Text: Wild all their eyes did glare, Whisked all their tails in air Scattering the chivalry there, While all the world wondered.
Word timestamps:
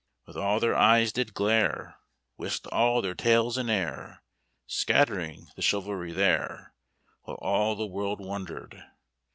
Wild 0.25 0.37
all 0.37 0.59
their 0.59 0.75
eyes 0.75 1.11
did 1.13 1.35
glare, 1.35 1.97
Whisked 2.35 2.65
all 2.65 3.03
their 3.03 3.13
tails 3.13 3.55
in 3.55 3.69
air 3.69 4.23
Scattering 4.65 5.49
the 5.55 5.61
chivalry 5.61 6.11
there, 6.11 6.73
While 7.21 7.37
all 7.39 7.75
the 7.75 7.85
world 7.85 8.19
wondered. 8.19 8.83